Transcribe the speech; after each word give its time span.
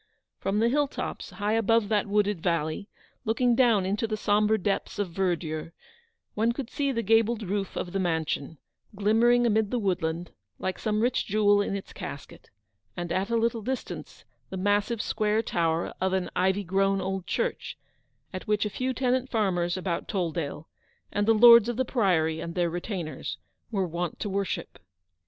From 0.39 0.57
the 0.57 0.69
hill 0.69 0.87
tops, 0.87 1.29
high 1.29 1.53
above 1.53 1.87
that 1.89 2.07
wooded 2.07 2.41
valley, 2.41 2.89
looking 3.23 3.53
down 3.53 3.85
into 3.85 4.07
the 4.07 4.17
sombre 4.17 4.57
depths 4.57 4.97
of 4.97 5.11
verdure, 5.11 5.73
one 6.33 6.53
could 6.53 6.71
see 6.71 6.91
the 6.91 7.03
gabled 7.03 7.43
roof 7.43 7.75
of 7.77 7.91
the 7.91 7.99
mansion, 7.99 8.57
glimmering 8.95 9.45
amid 9.45 9.69
the 9.69 9.77
woodland, 9.77 10.31
like 10.57 10.79
some 10.79 11.01
rich 11.01 11.27
jewel 11.27 11.61
in 11.61 11.75
its 11.75 11.93
casket; 11.93 12.49
and, 12.97 13.11
at 13.11 13.29
a 13.29 13.35
little 13.37 13.61
distance, 13.61 14.25
the 14.49 14.57
massive 14.57 15.03
square 15.03 15.43
tower 15.43 15.93
of 16.01 16.13
an 16.13 16.31
ivy 16.35 16.63
grown 16.63 16.99
old 16.99 17.27
church, 17.27 17.77
at 18.33 18.47
which 18.47 18.65
a 18.65 18.71
few 18.71 18.95
tenant 18.95 19.29
farmers 19.29 19.77
about 19.77 20.07
Tolldale, 20.07 20.67
and 21.11 21.27
the 21.27 21.35
lords 21.35 21.69
of 21.69 21.77
the 21.77 21.85
Priory 21.85 22.39
and 22.39 22.55
their 22.55 22.71
retainers, 22.71 23.37
were 23.69 23.85
wont 23.85 24.19
to 24.21 24.29
worship. 24.29 24.79